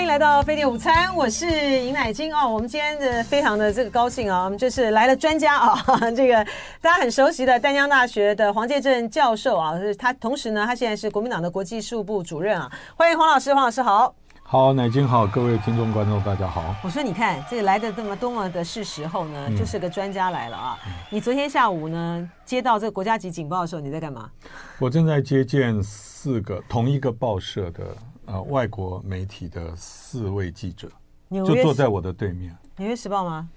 [0.00, 2.48] 欢迎来到飞碟午餐，我是尹乃金哦。
[2.48, 5.76] 我们今天的非常的这个高兴啊，我们就是来了专家啊，
[6.16, 6.42] 这个
[6.80, 12.72] 大家很熟悉的淡江大学的黄介正教授啊，是他同时呢，他现在是国民党的国际事务部主任啊。
[12.96, 14.14] 欢迎黄老师，黄老师好。
[14.42, 16.74] 好，乃金好，各位听众观众大家好。
[16.82, 20.78] 我说你看这个来的这么多么的是时候呢，嗯、就是个专家来了啊。
[21.10, 24.30] 你昨天下午呢接到这个国家级警报的时候，你在干嘛？
[24.78, 27.94] 我正在接见四个同一个报社的
[28.30, 30.90] 呃外国媒体的四位记者，
[31.30, 32.56] 就坐在我的对面。
[32.76, 33.48] 纽约时报吗？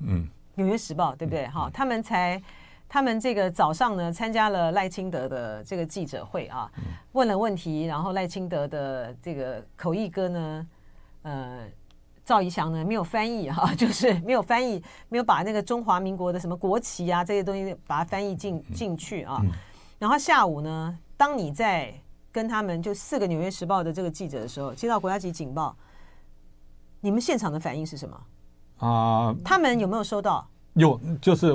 [0.00, 1.46] 嗯，纽约时报对不对？
[1.48, 2.42] 哈、嗯，他们才。
[2.86, 6.70] 他们这个早上呢，参加了赖清德的这个记者会啊，
[7.10, 10.66] 问了问题，然后赖清德的这个口译哥呢，
[11.22, 11.66] 呃，
[12.24, 19.42] 赵怡翔呢没有翻译哈， 就是没有翻译，没有把那个中华民国的什么国旗啊这些东西把它翻译进进去啊。
[19.98, 21.92] 然后下午呢，当你在
[22.34, 25.76] 跟他们就四个《纽约时报》的这个记者的时候，接到国家级警报，
[27.00, 28.20] 你们现场的反应是什么？
[28.78, 30.44] 啊，他们有没有收到？
[30.72, 31.54] 有，就是。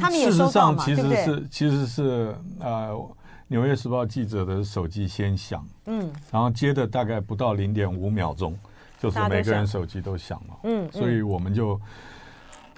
[0.00, 2.90] 他们也收到其实是其实是呃，
[3.46, 8.58] 《纽约时报》记者的手机先响，嗯，然后接的大概不到零点五秒钟，
[8.98, 11.80] 就是每个人手机都响了，嗯，所以我们就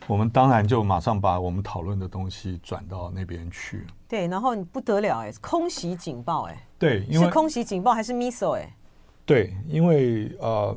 [0.06, 3.86] 我们当然就马上把我们讨论的东西转到那边去。
[4.06, 8.74] 对，然后不得了哎，空袭警报哎，对，因为是空袭警报还是 missile 哎？
[9.26, 10.76] 对，因为呃。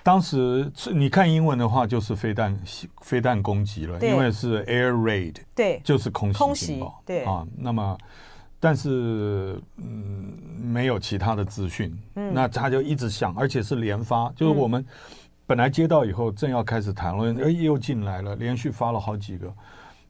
[0.00, 2.58] 当时你看英文的话，就是飞弹
[3.02, 7.46] 飞弹攻击了，因为是 air raid，对，就是空袭警报，对啊。
[7.58, 7.98] 那么，
[8.58, 14.82] 但是嗯，没有其他的资讯，嗯，那他就一直想，而且是连发，就是我们
[15.46, 19.52] 本来接到以后正要开始谈论，哎，又进来了，连续发了好几个。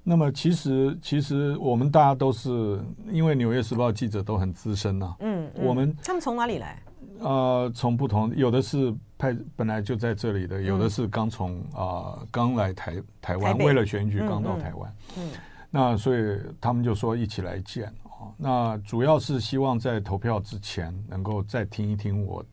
[0.02, 6.82] 那么其实其实我们大家都是因为《纽约时报》记者都很资深呐、啊，嗯，我们他们从哪里来？
[7.20, 14.96] 呃，从不同，有的是派本来就在这里的，有的是刚从啊刚来台台湾，为了选举刚到台湾。
[15.18, 15.28] 嗯，
[15.68, 18.32] 那所以他们就说一起来见啊。
[18.36, 22.44] 那主要是希望在投票之前能够再听一听我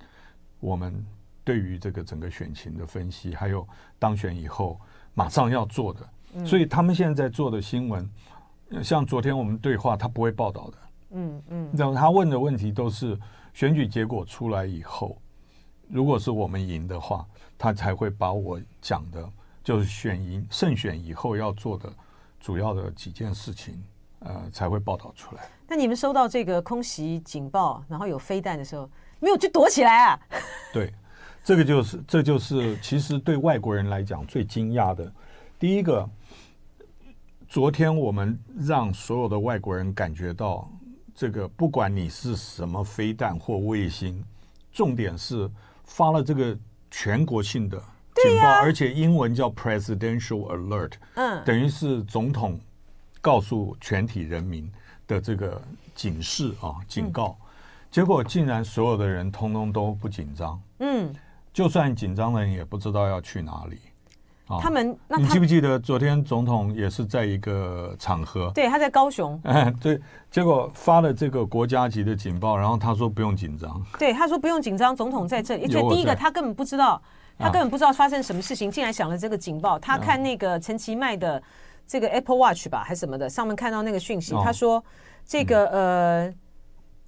[0.60, 1.06] 我们
[1.44, 3.66] 对于这个整个选情的分析，还有
[4.00, 4.82] 当选以后
[5.14, 6.02] 马上要做的。
[6.44, 8.10] 所以他们现在在做的新闻，
[8.84, 10.78] 像昨天我们对话，他不会报道的。
[11.12, 13.16] 嗯嗯，然后他问的问题都是。
[13.56, 15.18] 选举结果出来以后，
[15.88, 17.26] 如果是我们赢的话，
[17.58, 19.30] 他才会把我讲的，
[19.64, 21.90] 就是选赢胜选以后要做的
[22.38, 23.82] 主要的几件事情，
[24.20, 25.50] 呃，才会报道出来。
[25.70, 28.90] 那你们收到这个空袭警报，然后有飞弹的时候，
[29.22, 30.20] 没有去躲起来啊？
[30.74, 30.94] 对，
[31.42, 35.10] 这个就是，这就是其实对外国人来讲最惊讶的。
[35.58, 36.06] 第一个，
[37.48, 40.70] 昨天我们让所有的外国人感觉到。
[41.18, 44.22] 这个不管你是什么飞弹或卫星，
[44.74, 45.50] 重点是
[45.86, 46.54] 发了这个
[46.92, 47.78] 全国性的
[48.16, 52.60] 警报，而且英文叫 Presidential Alert，嗯，等于是总统
[53.22, 54.70] 告诉全体人民
[55.08, 55.62] 的这个
[55.96, 57.38] 警示啊，警告。
[57.90, 61.16] 结果竟然所有的人通通都不紧张，嗯，
[61.54, 63.78] 就算紧张的人也不知道要去哪里。
[64.48, 68.52] 他们，那他你记不记得昨天总统也是在一个场合？
[68.54, 69.40] 对，他在高雄。
[69.44, 73.84] 哎， 对，结果发了这个国家级的警报，然后他说不用紧张。
[73.98, 75.64] 对，他说不用紧张，总统在这里。
[75.64, 77.02] 而且第一个，他根本不知道，
[77.40, 79.80] 他根本不知道发生什么事情，竟然响了这个警报。
[79.80, 81.42] 他看那个陈其迈的
[81.88, 84.84] 这个 Apple Watch 吧，还是什么的，上面看到那个讯息，他说
[85.26, 86.34] 这个呃，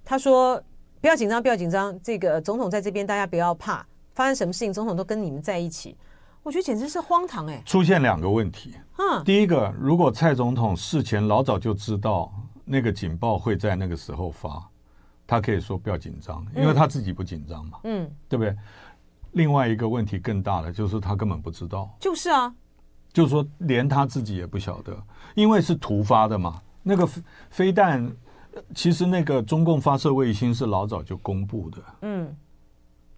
[0.04, 0.60] 他说
[1.00, 5.96] 不要紧张，不要紧张，这个总统在这边，大家不要怕，发生什么事情，总统都跟你们在一起。
[6.42, 7.62] 我觉得简直是荒唐哎、欸！
[7.66, 8.74] 出现两个问题。
[8.96, 12.32] 嗯，第一个，如果蔡总统事前老早就知道
[12.64, 14.66] 那个警报会在那个时候发，
[15.26, 17.78] 他可以说不要紧张，因为他自己不紧张嘛。
[17.84, 18.56] 嗯，对不对？
[19.32, 21.94] 另外一个问题更大的就是他根本不知道。
[22.00, 22.54] 就是啊，
[23.12, 24.96] 就是说连他自己也不晓得，
[25.34, 26.62] 因为是突发的嘛。
[26.82, 27.06] 那个
[27.50, 28.10] 飞弹，
[28.74, 31.78] 其实那个中共发射卫星是老早就公布的。
[32.02, 32.34] 嗯。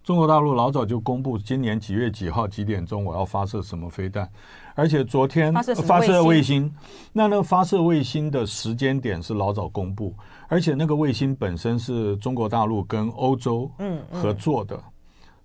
[0.03, 4.27] 中国大陆老早就公布今年几月几号几点钟我要发射什么飞弹，
[4.73, 6.73] 而且昨天发射卫星，
[7.13, 10.15] 那那个发射卫星的时间点是老早公布，
[10.47, 13.71] 而且那个卫星本身是中国大陆跟欧洲
[14.11, 14.81] 合作的，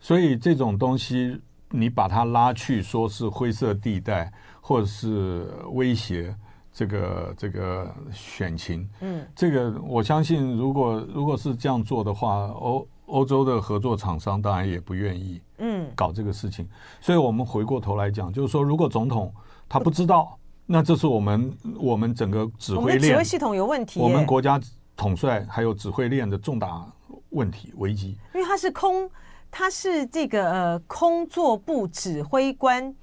[0.00, 1.38] 所以这种东西
[1.70, 4.32] 你把它拉去说是灰色地带
[4.62, 6.34] 或者是威胁
[6.72, 12.88] 这个这个选情，嗯，这个我相信如果如果是这样做的话，欧。
[13.06, 16.68] 欧洲的合作厂商当然也不愿意，嗯，搞这个事情，
[17.00, 19.32] 所以我们回过头来讲，就是说，如果总统
[19.68, 24.60] 他不知道，那这是我们我们整个指挥链指挥系统有问题，我们国家
[24.96, 26.84] 统帅还有指挥链的重大
[27.30, 28.18] 问题危机。
[28.34, 29.08] 因为他是空，
[29.50, 32.94] 他是这个呃空作部指挥官，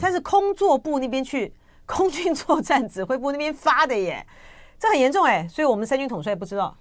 [0.00, 1.52] 他是空作部那边去
[1.84, 4.26] 空军作战指挥部那边发的耶，
[4.78, 6.74] 这很严重哎，所以我们三军统帅不知道。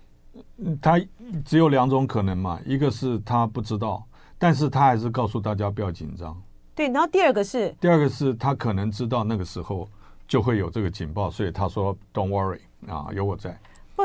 [0.82, 1.00] 他
[1.44, 4.04] 只有两种可能嘛，一个是他不知道，
[4.38, 6.40] 但是他还是告诉大家不要紧张。
[6.76, 9.88] 对，然后第二个是，第二个是他可能知道那个时候
[10.28, 13.60] 就会有这个警报，所以他说 Don't worry 啊，有我在。
[13.96, 14.04] 不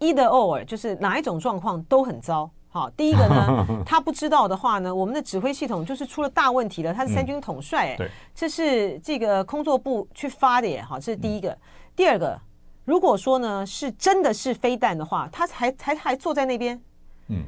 [0.00, 2.50] ，either or 就是哪一种状况都很糟。
[2.68, 6.92] 好，第一个呢， 他不知道的话呢，我们的指挥系统就是出了大问题了。
[6.92, 10.82] 他是三军统帅，哎、嗯，对，这是这个工作部去发的耶。
[10.82, 11.50] 好，这是第一个。
[11.50, 11.58] 嗯、
[11.94, 12.40] 第二个。
[12.86, 16.80] 如果说呢是真的是飞弹的话，他还还还坐在那边，
[17.28, 17.42] 嗯，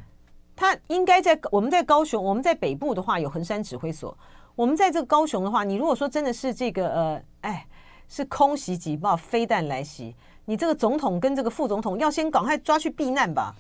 [0.57, 4.15] 他应该在我们在高雄，我们在北部的话有横山指挥所，
[4.57, 7.67] 我们在这个高雄的话，你如果说真的是这个呃，哎，
[8.09, 10.15] 是空袭警报，飞弹来袭，
[10.45, 13.55] 你这个总统跟这个副总统要先赶快抓去避难吧。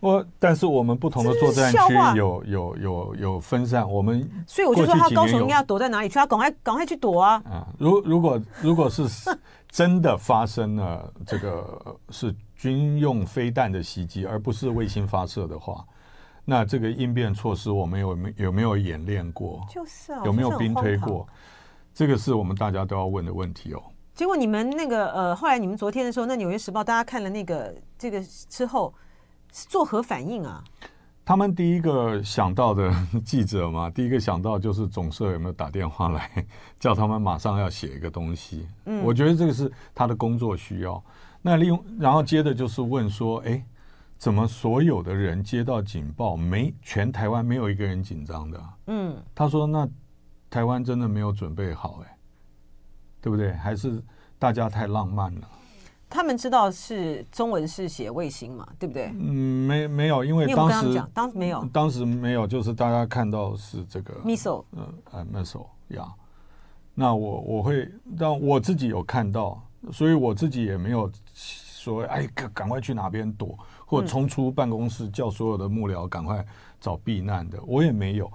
[0.00, 1.78] 我但是我们不同的作战区
[2.16, 6.14] 有有有有分散，我们所以我就说他高雄应该要躲在哪里去？
[6.14, 7.42] 他赶快赶快去躲啊！
[7.44, 9.06] 啊，如如果如果是
[9.70, 15.84] 真的发生了这个是军用飞弹的袭击，而不是卫星发射的话，
[16.44, 19.64] 那这个应变措施我们有没有没有演练过？
[19.70, 21.26] 就是啊，有没有兵推过？
[21.94, 23.82] 这个是我们大家都要问的问题哦。
[24.14, 28.94] 结果你们那个呃，后来你们昨天的时候，那《纽约时报》大家看了那个这个之后。
[29.52, 30.62] 作何反应啊？
[31.30, 32.92] 他们第一个想到的
[33.24, 36.28] 记者嘛，第一个想到就是总社有没有打电话来
[36.80, 38.66] 叫他们马上要写一个东西。
[38.86, 41.00] 嗯，我觉得这个是他的工作需要。
[41.40, 43.64] 那利用然后接着就是问说，哎，
[44.18, 48.60] 怎么所有的人接到警报，没全台湾没有一个人紧张的？
[48.88, 49.88] 嗯，他说那
[50.50, 52.18] 台湾真的没有准备好，哎，
[53.20, 53.52] 对不对？
[53.52, 54.02] 还是
[54.36, 55.48] 大家太浪漫了？
[56.10, 59.12] 他们知道是中文是写卫星嘛，对不对？
[59.14, 66.06] 嗯，没没有，因为当时讲当时没有，当时没有，就是大家看到是这个 missile，嗯，呃，missile 呀。
[66.92, 69.62] 那我我会，但我自己有看到，
[69.92, 76.44] 所以我自己也没有说，哎，赶赶快去哪边躲，或者冲出办公室叫所有的幕僚赶快
[76.80, 78.30] 找避难的，我也没有。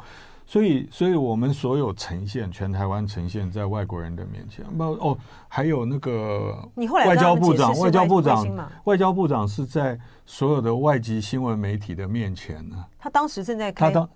[0.47, 4.63] 所以，所以我们所有呈现，全台湾呈现在外国人的面前。
[4.77, 12.85] 不哦，还有那个外交部长，外交部长，外交部长是在所有的外籍新闻媒体的面前呢。
[12.99, 14.09] 他当时正在开，他当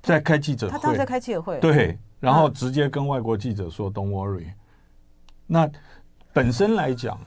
[0.00, 4.46] 在开记者会，他当时在开记者会，对，然后直接跟外国记者说 “Don't worry”。
[5.46, 5.68] 那
[6.32, 7.18] 本身来讲，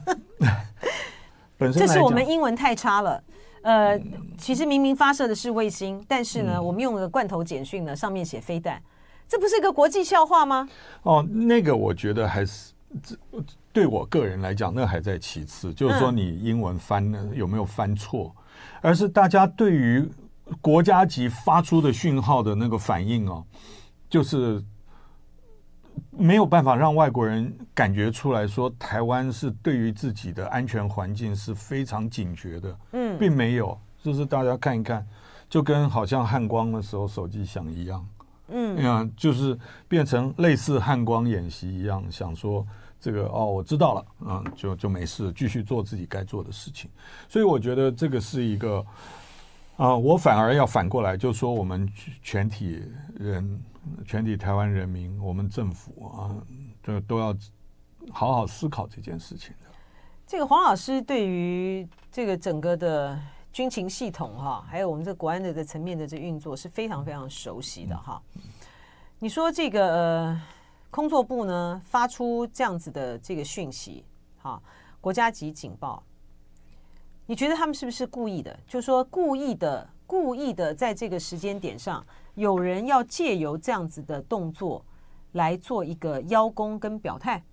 [1.57, 3.21] 本身这是我们英文太差了。
[3.61, 3.99] 呃，
[4.37, 8.81] 其实明明发射的是卫星，但是呢，嗯、我们用了罐头简讯呢，上面写飞弹，
[9.27, 10.67] 这不是一个国际笑话吗？
[11.03, 12.73] 哦，那个我觉得还是，
[13.73, 18.35] 对我个人来讲，那还在其次，就是说你英文翻呢有没有翻错，
[18.81, 20.07] 而是大家对于
[20.61, 23.43] 国家级发出的讯号的那个反应哦，
[24.09, 24.63] 就是。
[26.11, 32.77] 没有办法让外国人感觉出来说，台湾是对于自己的安全环境是非常警觉的。
[32.91, 35.05] 嗯，并没有，就是大家看一看，
[35.49, 38.07] 就跟好像汉光的时候手机响一样。
[38.49, 39.57] 嗯，啊，就是
[39.87, 42.65] 变成类似汉光演习一样，想说
[42.99, 46.89] 这个哦，我知道了，嗯，就就没事，继续做自己该做的事情。
[47.27, 48.85] 所以我觉得这个是一个
[49.77, 51.89] 啊，我反而要反过来，就说我们
[52.21, 52.83] 全体
[53.15, 53.63] 人。
[54.05, 56.35] 全体台湾人民，我们政府啊，
[56.83, 57.33] 这都要
[58.11, 59.71] 好好思考这件事情的。
[60.25, 63.17] 这个黄老师对于这个整个的
[63.53, 68.21] 军情系统哈，还有我们这国安的这层面的这运作是非常非常熟悉的哈。
[69.19, 70.41] 你说这个呃，
[70.91, 74.03] 空作部呢发出这样子的这个讯息，
[74.41, 74.61] 哈，
[74.99, 76.03] 国家级警报，
[77.27, 78.57] 你觉得他们是不是故意的？
[78.65, 79.87] 就是说故意的。
[80.07, 82.01] 故意的在这个时间点上，
[82.35, 84.81] 有人要借由这样子的动作
[85.33, 87.43] 来做一个邀功跟表态，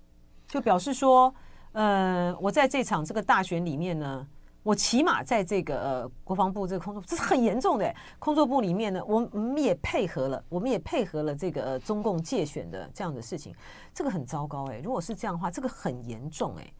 [0.47, 1.35] 就表示说，
[1.73, 4.25] 呃，我在这场这个大选里面呢，
[4.63, 13.53] 我起码在这个呃国防部这个空作，这是很严重的空作部里面呢，我们也配合了，我们也配合了这个呃中共借选的这样的事情，
[13.93, 16.73] 这个很糟糕哎，如果是这样的话，这个很严重哎。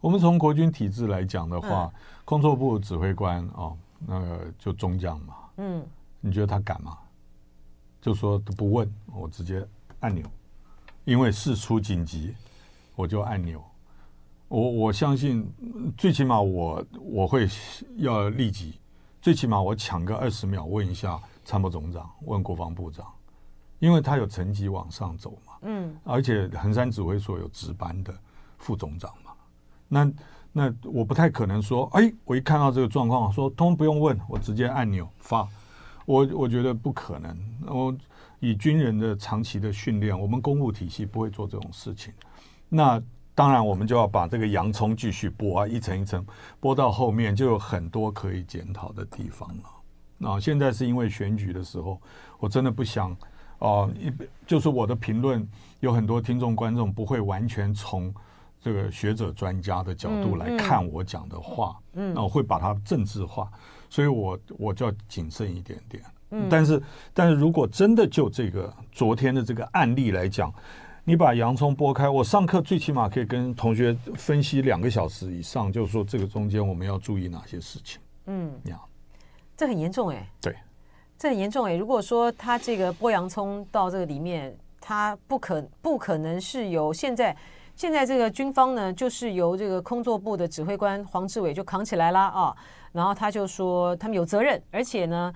[0.00, 1.92] 我们从国军体制来讲的话，嗯、
[2.24, 3.76] 空作部指挥官哦。
[4.06, 5.84] 那个就中将嘛，嗯，
[6.20, 6.96] 你觉得他敢吗？
[8.00, 9.66] 就说都不问，我直接
[9.98, 10.24] 按钮，
[11.04, 12.32] 因为事出紧急，
[12.94, 13.60] 我就按钮。
[14.46, 15.44] 我我相信，
[15.96, 17.48] 最起码我我会
[17.96, 18.78] 要立即，
[19.20, 23.04] 最起码我抢个二十秒问一下参谋总长，问国防部长，
[23.80, 28.16] 因为他有层级往上走嘛，嗯，而且横山指挥所有值班的
[28.58, 29.27] 副总长嘛，
[29.88, 30.10] 那。
[30.50, 35.46] 那我不太可能说，哎，我一看到这个状况，说通不用问，我直接按钮发，
[36.04, 37.38] 我我觉得不可能。
[37.66, 37.96] 我
[38.40, 42.12] 以军人的长期的训练，我们公务体系不会做这种事情。
[42.68, 43.00] 那
[43.36, 46.26] 当然，我们就要把这个洋葱继续剥啊，一层一层
[46.60, 49.64] 剥到后面，就有很多可以检讨的地方了。
[50.16, 52.00] 那现在是因为选举的时候，
[52.38, 53.16] 我真的不想
[53.58, 54.10] 哦，一、
[54.44, 55.46] 就是我的评论，
[55.80, 58.12] 有很多听众观众不会完全从
[58.68, 63.50] 这个学者专家的角度来看我讲的话，嗯，那我会把它政治化，
[63.88, 66.04] 所以我我就要谨慎一点点。
[66.32, 66.82] 嗯，但是
[67.14, 70.52] 但是如果真的就这个昨天的这个案例来讲，
[71.02, 77.98] 你把洋葱剥开，我上课最起码可以跟同学分析两个小时以上，就是说这个中间我们要注意哪些事情。
[78.26, 78.78] 嗯，这样，
[79.56, 80.28] 这很严重哎、欸。
[80.42, 80.54] 对，
[81.16, 81.78] 这很严重哎、欸。
[81.78, 87.34] 如果说他这个剥洋葱到这个里面，他不可不可能是由现在
[87.78, 92.52] 现在这个军方呢，就是由这个空作部的指挥官黄志伟就扛起来了啊，
[92.90, 95.32] 然后他就说他们有责任，而且呢。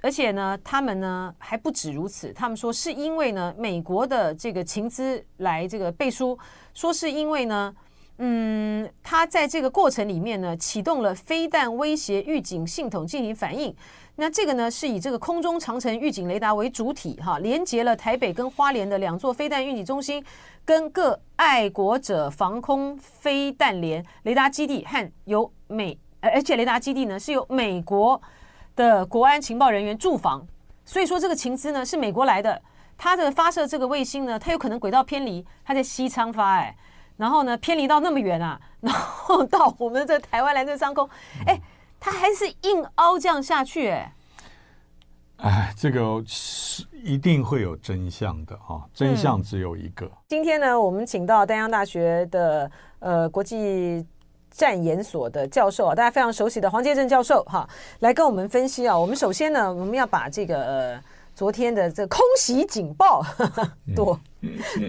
[0.00, 6.38] 而且呢，他们呢还不止如此，他们说是因为呢，美国的这个情资来这个背书，
[6.72, 7.74] 说是因为呢，
[8.18, 13.74] 嗯，他在这个过程里面呢，启动了飞弹威胁预警系统进行反应。
[14.20, 20.24] 那这个呢，是以这个空中长城预警雷达为主体，哈，连接了台北跟花莲的两座飞弹预警中心，
[20.64, 24.04] 跟各爱国者防空飞弹连。
[24.24, 28.20] 雷达基地和由美，而且雷达基地呢是由美国。
[28.76, 30.46] 的国安情报人员驻防，
[30.84, 32.62] 所以说这个情资呢是美国来的，
[32.96, 36.76] 它的发射这个卫星呢，它有可能轨道偏离，它在西昌发哎，
[37.16, 41.10] 然后呢偏离到那么远啊，然后到我们的台湾蓝色上空，
[41.44, 41.60] 哎，
[42.00, 44.12] 它还是硬凹这样下去哎，
[45.38, 50.06] 哎，这个是一定会有真相的啊，真相只有一个。
[50.06, 54.06] 嗯，今天呢，我们请到丹江大学的呃国际。
[54.50, 57.68] 战研所的教授啊，大家非常熟悉的黄杰正教授哈，
[58.00, 58.98] 来跟我们分析啊。
[58.98, 64.18] 我们首先呢，我们要把这个呃昨天的这个空袭警报，呵呵 躲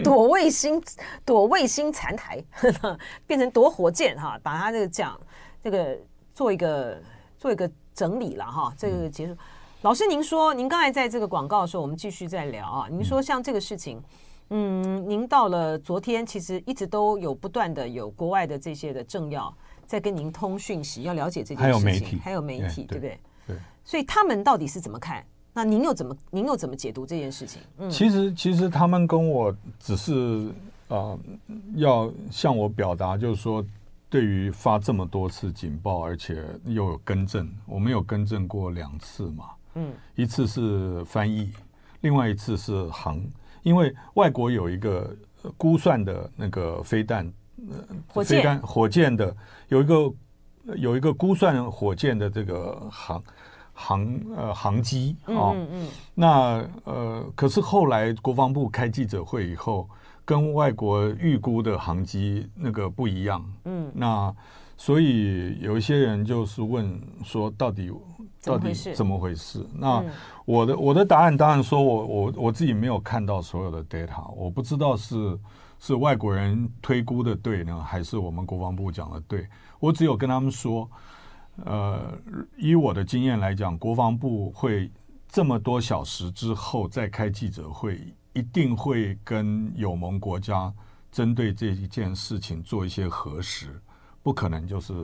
[0.02, 0.82] 躲卫星
[1.24, 2.98] 躲卫星残台呵呵，
[3.28, 5.20] 变成躲火箭哈，把它这个讲
[5.62, 5.96] 这个
[6.40, 6.98] 做一个
[7.38, 8.72] 做一个整理了哈。
[8.74, 9.36] 这个结束，
[9.82, 12.88] 老师您说，您刚才在这个广告的时候，我们继续再聊啊。
[12.90, 14.02] 您说像这个事情。
[14.48, 19.54] 嗯，您到了昨天，其实一直都有不断的有国外的这些的政要
[19.86, 23.20] 在跟您通讯息，要了解这件事情，还有媒体，还有媒体，对不对？
[23.46, 23.56] 对。
[23.84, 25.22] 所以他们到底是怎么看？
[25.52, 27.60] 那您又怎么您又怎么解读这件事情？
[27.76, 30.48] 嗯，其实其实他们跟我只是
[30.88, 31.18] 呃
[31.76, 33.62] 要向我表达，就是说
[34.10, 41.52] 对于发这么多次警报，而且又有更正，我们有更正过两次嘛，嗯，一次是翻译，
[42.00, 43.24] 另外一次是航。
[43.62, 45.16] 因为外国有一个
[45.56, 47.32] 估算的那个飞弹，
[48.08, 49.36] 火箭飞弹火箭的
[49.68, 50.12] 有一个
[50.76, 53.22] 有一个估算火箭的这个航
[53.80, 56.28] 航呃航机啊，嗯嗯，那
[56.84, 59.88] 呃可是后来国防部开记者会以后，
[60.24, 64.34] 跟外国预估的航机那个不一样，嗯，那
[64.76, 67.90] 所以有一些人就是问说到底。
[68.42, 69.66] 到底怎么回事？
[69.74, 70.02] 那
[70.46, 75.38] 我的我的答案当然说我我我自己没有看到所有的 data，我不知道是
[75.78, 79.46] 是外国人推估的对呢，还是我们国防部讲的对。
[79.78, 80.88] 我只有跟他们说，
[81.64, 82.18] 呃，
[82.56, 84.90] 以我的经验来讲，国防部会
[85.28, 88.00] 这么多小时之后再开记者会，
[88.32, 90.72] 一定会跟友盟国家
[91.12, 93.80] 针对这一件事情做一些核实，
[94.22, 94.94] 不可能就是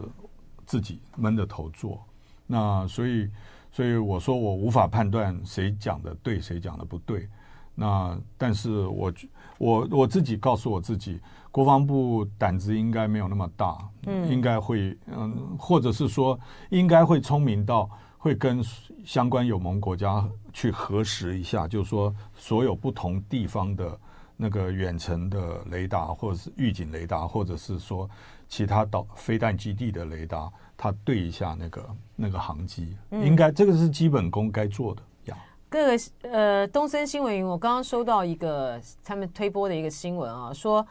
[0.64, 2.02] 自己闷着头做。
[2.46, 3.28] 那所以，
[3.70, 7.28] 所以我说我无法判断谁讲的对，谁讲的不对。
[7.74, 9.12] 那但是我
[9.58, 11.20] 我我自己告诉我自己，
[11.56, 18.62] 国防部胆子应该没有那么大，嗯，应该会嗯，或者是说应该会聪明到会跟
[19.06, 20.22] 相关友盟国家
[20.52, 23.98] 去核实一下，就是说所有不同地方的
[24.36, 28.06] 那个远程的雷达，或者是预警雷达，或者是说
[28.50, 30.52] 其他导飞弹基地的雷达。
[30.76, 35.38] 它对一下那个那个航机，应该这个是基本功该做的呀。
[35.70, 35.98] 各个
[36.30, 40.86] 呃，东森新闻云，我刚刚收到一个他们推播的一个新闻啊，说，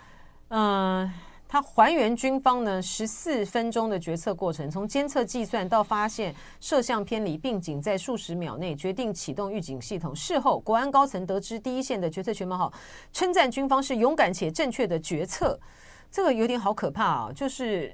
[0.49, 1.11] 嗯，
[1.47, 10.15] 他还原军方呢十四分钟的决策过程，从监测计算到发现摄像偏离，并仅在数十秒内决定启动预警系统。
[10.15, 12.73] 事后，国安高层得知第一线的决策全貌后，
[13.11, 15.59] 称赞军方是勇敢且正确的决策。
[16.11, 17.93] 这个有点好可怕啊，就是。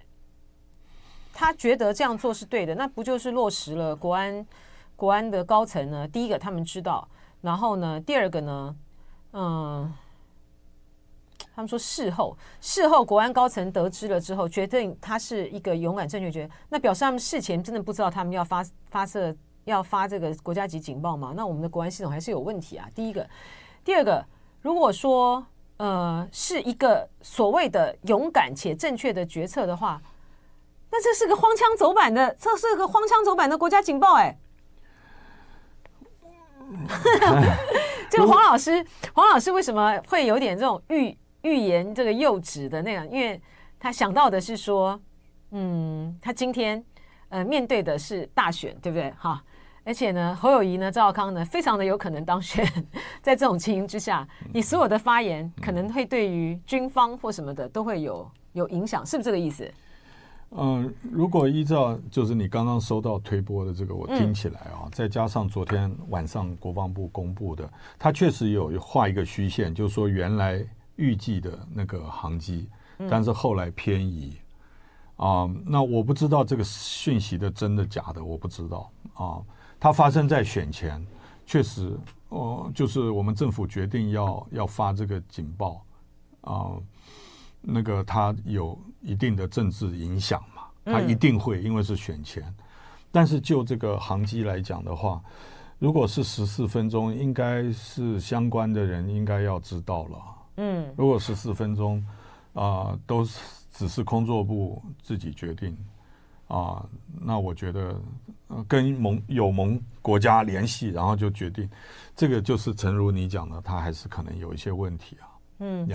[1.34, 4.46] 他觉得这样做是对的，那不就是落实了国安
[4.98, 6.06] 国安的高层呢？
[6.06, 7.08] 第一个他们知道，
[7.40, 8.76] 然后呢，第二个呢，
[9.32, 9.94] 嗯，
[11.62, 21.34] 他们说事后事后国安高层得知了之后，决定他是一个勇敢正确决，那表示他们事前真的不知道他们要发发射要发这个国家级警报吗？
[21.36, 22.90] 那我们的国安系统还是有问题啊。
[22.96, 23.30] 第一个，
[23.84, 24.26] 第二个，
[24.62, 25.46] 如果说
[25.78, 30.02] 呃是一个所谓的勇敢且正确的决策的话，
[30.90, 34.36] 那这是个荒腔走板的，这是个荒腔走板的国家警报哎。
[38.10, 43.10] 这个黄老师，黄老师为什么会有点这种欲欲言这个幼稚的那样？
[43.10, 43.40] 因为
[43.80, 45.00] 他想到的是说，
[45.52, 46.84] 嗯，他今天
[47.30, 49.12] 呃面对的是大选，对不对？
[49.18, 49.44] 哈，
[49.84, 52.66] 而且呢，侯友谊呢，赵少康呢，非常的有可能当选。
[53.22, 59.72] 在这种情形之下，你所有的发言可能会对于军方或什么的都会有有影响，是不是这个意思？
[60.54, 67.68] 嗯，如果依照就是你刚刚收到推播的这个，我听起来啊，再加上昨天晚上国防部公布的，
[67.98, 70.62] 他确实有画一个虚线，就是说原来
[71.02, 72.70] 预计的那个航机，
[73.10, 74.38] 但是后来偏移
[75.18, 75.50] 啊。
[75.66, 79.42] 那我不知道这个讯息的真的假的，我不知道啊。
[79.80, 81.04] 它发生在选前，
[81.44, 81.98] 确实
[82.30, 85.84] 哦，就是我们政府决定要要发这个警报
[86.42, 86.78] 啊。
[87.62, 92.44] 那个它有一定的政治影响嘛，它一定会，因为是选前。
[93.12, 95.22] 但是就这个航机来讲的话，
[95.80, 100.18] 如果是十四分钟，应该是相关的人应该要知道了。
[100.64, 102.06] 嗯，如果十四分钟
[102.54, 103.40] 啊，都是
[103.74, 105.76] 只是空作部自己决定
[106.48, 106.86] 啊，
[107.20, 108.00] 那我觉得
[108.68, 111.68] 跟盟友盟国家联系，然后就决定，
[112.16, 115.26] 这个就是诚如你讲的，他还是可能有一些问题啊。
[115.60, 115.90] 嗯。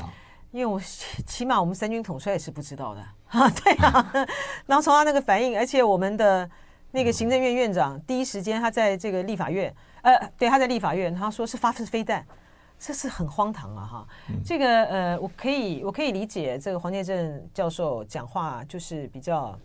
[0.53, 4.27] 因为我起码我们三军统帅也是不知道的啊， 对啊，
[4.65, 6.49] 然后从他那个反应，而且我们的
[6.93, 12.25] 那个行政院院长第一时间他在这个立法院，呃，对，他在立法院，他说是发射飞弹，
[12.79, 14.09] 这是很荒唐啊哈。
[14.45, 19.59] 这个呃，我可以我可以理解这个黄建正教授讲话就是比较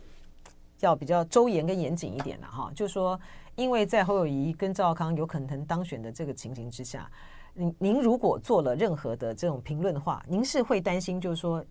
[0.79, 3.19] 要比较周延跟严谨一点的哈，就是说
[3.55, 7.09] 因为在侯友谊跟赵少康有可能当选的这个情形之下。
[7.53, 11.61] 您您如果做了任何的这种评论的话，您是会担心，就是说，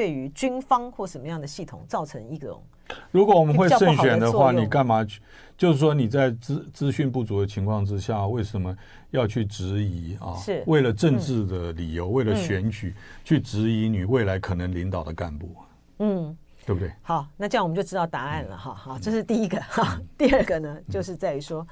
[0.00, 2.62] 对于军方或什么样的系统造成一种，
[3.10, 5.20] 如果我们会慎选的话，你干嘛去？
[5.58, 8.74] 就是说你在资资讯不足的情况之下，为什么
[9.10, 10.34] 要去质疑啊？
[10.38, 15.50] 是为了政治的理由，为了选举去质疑你未来可能领导的干部？
[15.98, 16.34] 嗯，
[16.64, 16.90] 对不对？
[17.02, 18.72] 好，那这样我们就知道答案了哈。
[18.72, 20.00] 好，这是第一个哈。
[20.16, 21.66] 第二个呢，就是在于说。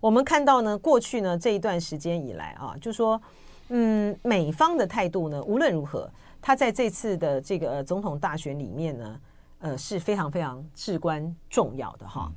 [0.00, 3.20] 我们看到呢，过去呢这一段时间以来啊，就说，
[3.68, 6.10] 嗯，美方的态度呢，无论如何，
[6.46, 9.20] 他在这次的这个总统大选里面呢，
[9.60, 12.30] 呃，是非常非常至关重要的哈。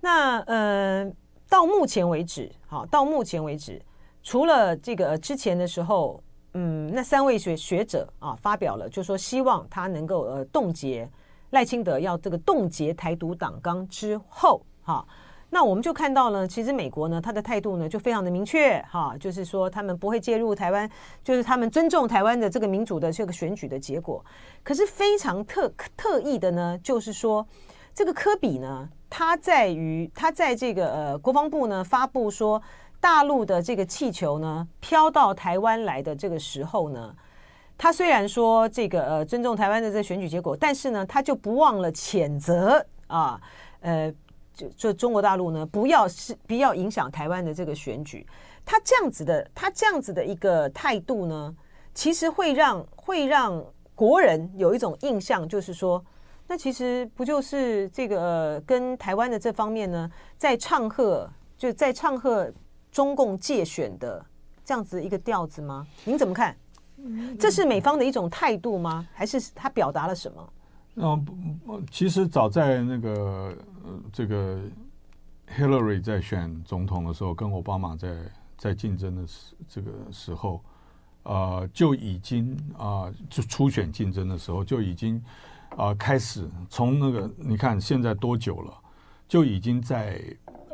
[0.00, 1.08] 那呃，
[1.48, 3.80] 到目前为止，好，到目前为止，
[4.24, 6.20] 除了这个之前的时候，
[6.54, 11.08] 嗯，那三位学学者啊发表了，就说希望他能够呃冻结
[11.50, 15.06] 赖清德要这个冻结台独党纲之后，哈。
[15.50, 20.88] 那我们就看到了，其实美国呢，他的态度呢就非常的明确，哈，就是说他们不会介入台湾，
[21.24, 24.22] 就是他们尊重台湾的这个民主的这个选举的结果。
[24.62, 27.46] 可是非常特特意的呢，就是说
[27.94, 32.62] 这个科比呢，他在于他在这个呃国防部呢发布说
[33.00, 37.14] 大陆的这个气球呢飘到台湾来的这个时候呢，
[37.78, 43.40] 他虽然说这个呃尊重台湾的这选举结果，但是呢他就不忘了谴责啊，
[43.80, 44.12] 呃。
[44.58, 48.26] 就就中国大陆呢，不要是不要影响台湾的这个选举，
[48.64, 51.54] 他这样子的，他这样子的一个态度呢，
[51.94, 56.04] 其实会让会让国人有一种印象，就是说，
[56.48, 62.52] 那其实不就是这个、跟台湾的这方面呢，在唱和就在唱和
[62.90, 64.24] 中共介选的
[64.64, 65.86] 这样子一个调子吗？
[66.04, 66.56] 您怎么看？
[67.38, 69.06] 这是美方的一种态度吗？
[69.14, 70.52] 还是他表达了什么？
[71.00, 71.24] 嗯，
[71.92, 73.56] 其实早在那个
[74.12, 74.60] 这个
[75.56, 78.16] Hillary 在选总统的时候，跟奥巴马在
[78.56, 80.62] 在竞争的时这个时候，
[81.22, 85.16] 呃，就已经啊、呃，就初选竞争的时候就已经
[85.70, 88.74] 啊、呃、开始从那个你看现在多久了，
[89.26, 90.22] 就已经在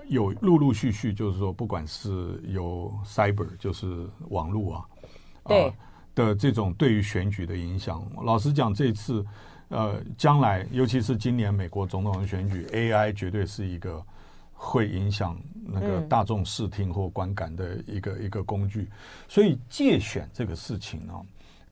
[0.09, 4.85] 有陆陆续续，就是说不管是有 Cyber 就是网络啊，
[5.45, 5.75] 对、呃、
[6.15, 9.25] 的这种对于选举的影响，老实讲这次。
[9.75, 14.01] 呃，将来尤其是今年美国总统的选举，AI 绝对是一个
[14.53, 18.89] 会影响那个大众视听或观感的一个、嗯、一个工具。
[19.29, 21.13] 所以借选这个事情呢，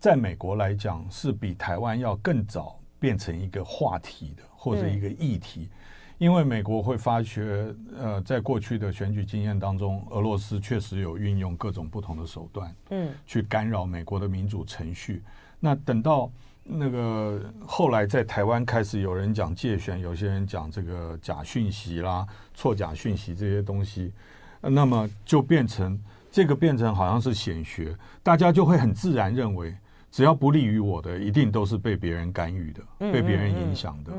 [0.00, 5.78] 在美国来讲是比台湾要更早变成一个话题的或者一个议题，嗯、
[6.18, 15.22] 因为美国会发觉，呃，在过去的选举经验当中，俄罗斯确实有运用各种不同的手段，嗯，去干扰美国的民主程序。
[15.60, 16.28] 那等到
[16.64, 24.12] 那个后来在台湾开始有人讲介选，有些人讲这个假讯息啦、错假讯息这些东西，
[24.60, 29.76] 那么就变成这个变成好像是显学，大家就会很自然认为，
[30.10, 34.12] 只要不利于我的，一定都是被别人干预的，被别人影响的。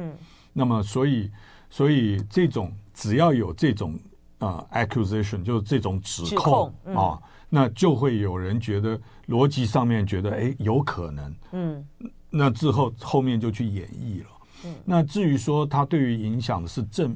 [0.51, 1.31] 那么所以
[1.69, 3.97] 所以这种只要有这种
[4.39, 11.85] 啊、呃、accusation，就是这种指控啊，那就会有人觉得逻辑上面觉得哎有可能，嗯。
[12.35, 14.29] 那之后后面就去演绎了。
[14.65, 17.15] 嗯，那至于说他对于影响是正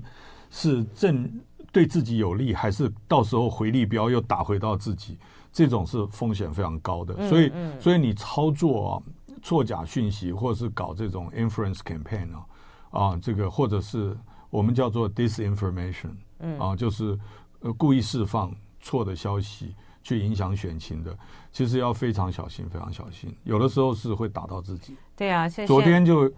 [0.52, 1.28] 是正
[1.72, 5.18] 对自己有利，还是到时候回力镖又打回到自己，
[5.52, 7.28] 这种是风险非常高的。
[7.28, 9.02] 所以，所以你操作啊
[9.42, 12.46] 错假讯息，或者是搞这种 influence campaign 啊
[12.92, 14.16] 啊，这个或者是
[14.52, 16.12] 我们叫做 disinformation，
[16.60, 17.18] 啊，就是
[17.62, 19.74] 呃故意释放错的消息。
[20.04, 21.14] 去影响选情的，
[21.52, 23.30] 其实要非常小心，非常小心。
[23.44, 24.96] 有的时候是会打到自己。
[25.18, 26.32] 对啊，昨天就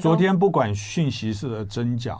[0.00, 2.18] 昨天不管讯息是的真假，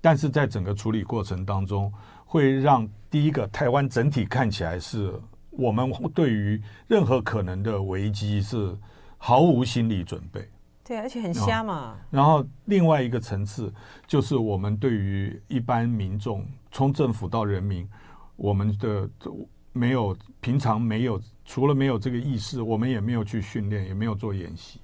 [0.00, 1.92] 但是在整个处理过程当中，
[2.24, 5.12] 会让第一个台湾整体看起来是
[5.50, 8.74] 我们对于任何可能的危机是
[9.18, 10.48] 毫无心理准备。
[10.82, 11.94] 对，而且很瞎嘛。
[12.10, 13.72] 然后另外一个层次
[14.06, 17.88] 就是我们对于一般民众，从政府到人民，
[18.36, 19.08] 我们的。
[19.72, 24.80] 没有，平常没有，除了没有这个意识，我们也没有去训练，也没有做演习。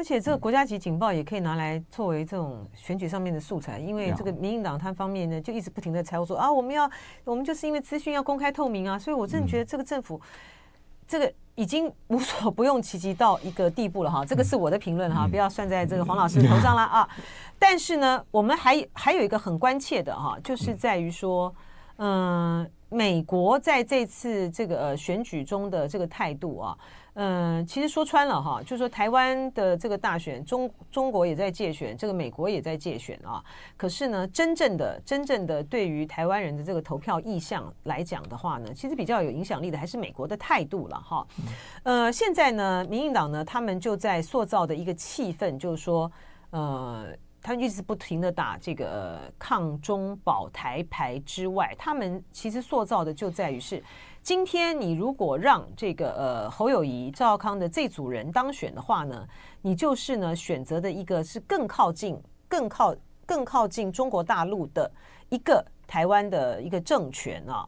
[0.00, 6.90] 而且这个国家级警报也可以拿来作为这种选举上面的素材，因为这个民进党他方面呢，就一直不停的猜我说啊，我们要，
[7.22, 10.18] 我们就是因为资讯要公开透明啊，所以我真的觉得这个政府，
[11.06, 14.24] 这个已经无所不用其极到一个地步了哈。
[14.24, 17.06] 这个是我的评论哈，不要算在这个黄老师 头上了啊。
[17.58, 21.54] 但是呢，我们还还有一个很关切的哈，就是在于说，
[21.98, 22.66] 嗯。
[22.92, 26.76] 美国在这次这个呃选举中的这个态度啊，
[27.14, 33.42] 嗯，其实说穿了哈，就是说台湾的这个大选，中中国也在借选，这个美国也在借选啊。
[33.76, 41.26] 可是呢，真正的真正的对于台湾人的这个投票意向来讲的话呢，其实比较有影响力的还是美国的态度了哈。
[41.82, 46.10] 呃，现在呢，民进党呢，他们就在塑造的一个气氛，就是说，
[46.50, 47.06] 呃。
[47.42, 53.82] 他一直不停的打这个抗中保台牌之外，他们其实塑造的就在于是，
[54.22, 59.26] 今天你如果让这个呃侯友谊、赵少康的这组人当选的话呢，
[59.62, 64.90] 你就是呢选择的一个是更靠近、更靠、更靠近中国大陆的
[65.30, 67.66] 一个台湾的一个政权啊，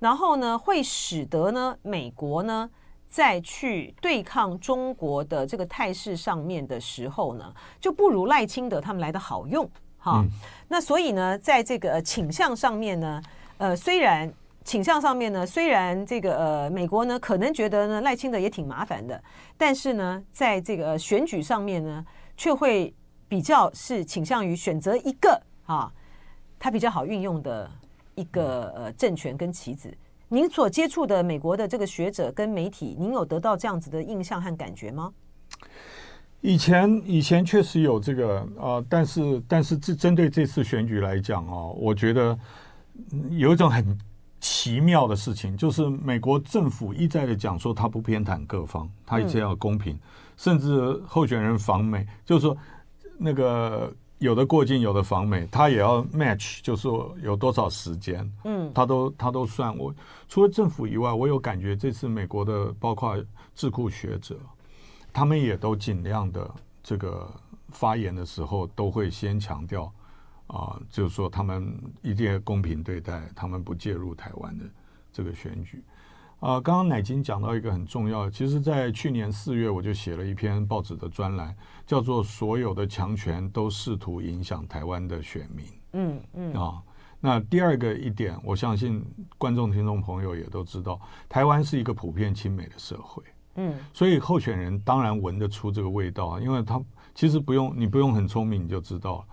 [0.00, 2.70] 然后呢会使得呢美国呢。
[3.08, 10.24] 在去对抗中国的这个态势上面的时候呢，就不如赖清德他们来的好用哈。
[10.66, 13.22] 那所以呢，在这个倾向上面呢，
[13.58, 14.32] 呃，虽然
[14.64, 19.22] 倾向上面呢，虽然这个呃，美国呢可能觉得呢赖清德也挺麻烦的，
[19.56, 22.04] 但是呢，在这个选举上面呢，
[22.36, 22.94] 却会
[23.28, 25.92] 比较是倾向于选择一个啊，
[26.58, 27.70] 他比较好运用的
[28.14, 29.92] 一个呃政权跟棋子。
[30.28, 35.12] 您所接触的美国的这个学者跟媒体，您有得到这样子的印象和感觉吗？
[36.40, 42.36] 以前以前确实有这个啊、但是但是针针对这次选举来讲啊、哦，我觉得
[43.30, 43.96] 有一种很
[44.42, 50.00] 奇妙的事情，就是美国政府一再的讲说他不偏袒各方，他一直要公平，嗯、
[50.36, 52.54] 甚至候选人访美，就是说
[53.16, 53.90] 那个。
[54.18, 59.76] 有的过境，有的访美，他也要 match，就是说有多少时间，嗯，他都他都算。
[59.76, 59.92] 我
[60.28, 63.20] 除了政府以外，我有感觉这次美国的包括
[63.56, 64.36] 智库学者，
[65.12, 66.48] 他们也都尽量的
[66.84, 67.28] 这个
[67.70, 69.92] 发言的时候，都会先强调
[70.52, 74.64] 啊，就是说他们一定要公平对待，他们不介入台湾的
[75.10, 75.82] 这个选举。
[76.40, 85.64] 啊，刚刚乃金讲到一个很重要的，其实，在去年四月我就写了一篇报纸的专栏，叫做《所有的强权都试图影响台湾的选民》。
[85.92, 86.82] 嗯嗯啊，
[87.20, 89.04] 那第二个一点，我相信
[89.38, 93.22] 观众听众朋友也都知道，台湾是一个普遍亲美的社会。
[93.54, 96.82] 嗯，所以候选人当然闻得出这个味道，因为他
[97.14, 99.24] 其实不用你不用很聪明你就知道，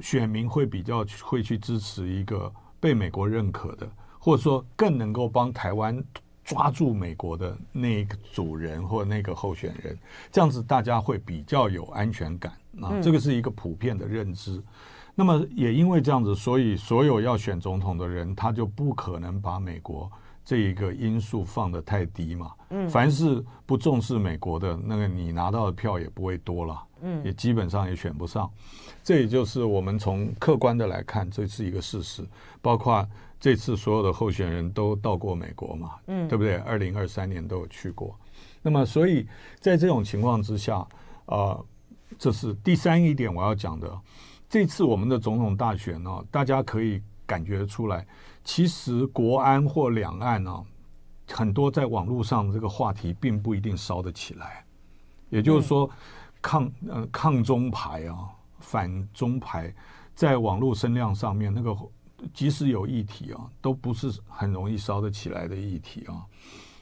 [0.00, 3.88] 选民会比较会去支持一个被美国认可的。
[4.24, 6.00] 或者说更能够帮台湾
[6.44, 9.98] 抓住美国的那个主人或那个候选人，
[10.30, 14.62] 这样子大家会比较有安全感啊，这个是一个普遍的认知。
[15.16, 20.08] 那么也因为这样子，所以所有要选总统的人，他就不可能把美国
[20.44, 22.52] 这一个因素放得太低嘛。
[22.70, 28.50] 嗯，凡是不重视美国的那个，你拿到的票也不会多了，嗯，也基本上也选不上。
[29.04, 32.24] 这也就是我们从客观的来看，这是一个事实，
[32.62, 33.06] 包括。
[33.42, 36.58] 这次所有的候选人都到过美国嘛，嗯，对不对？
[36.58, 38.16] 二零二三年都有去过。
[38.62, 39.26] 那么，所以
[39.58, 40.86] 在这种情况之下，啊、
[41.26, 41.66] 呃，
[42.16, 44.00] 这是第三一点我要讲的。
[44.48, 48.06] 这次我们的总统大选呢，大家可以感觉出来，
[48.44, 50.64] 其实国安或两岸呢，
[51.28, 54.64] 很多在网络上这个话题并不一定烧得起来。
[55.30, 55.90] 也就是说，
[56.42, 58.28] 抗呃抗中牌啊，
[58.58, 59.72] 反中牌，
[60.14, 61.74] 在网络声量上面，那个
[62.34, 66.26] 即使有议题啊，都不是很容易烧得起来的议题啊。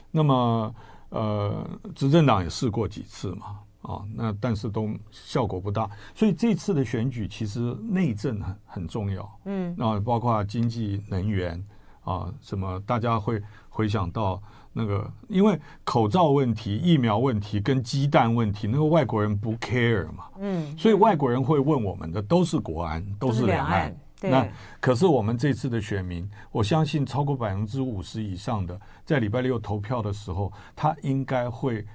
[0.09, 0.75] 那么
[1.09, 3.59] 呃，执政党也试过几次嘛。
[3.81, 11.59] 啊，那但是都效果不大，所以这次的选举其实内政很很重要，嗯，啊，包括经济、能源
[12.03, 14.39] 啊，什么大家会回想到
[14.73, 24.29] 那个，因为口罩问题、疫苗问题跟鸡蛋问题，那个外国人不 care 嘛，嗯，所以外国人会问我们的都是国安，都是两岸，对。
[24.29, 24.47] 那
[24.79, 31.85] 可是我们这次的选民，我相信超过百分之五十以上的，在礼拜六投票的时候，他应该会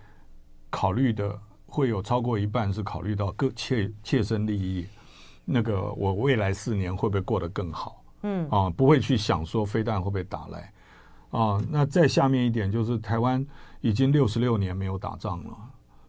[0.71, 1.39] 考虑的。
[1.69, 4.87] 会有超过一半是考虑到各切切身利益，
[5.45, 8.03] 那个我未来四年会不会过得更好？
[8.23, 10.73] 嗯啊，不会去想说飞弹会不会打来
[11.39, 11.61] 啊。
[11.71, 13.45] 那再下面一点就是台湾
[13.81, 15.57] 已经六十六年没有打仗了，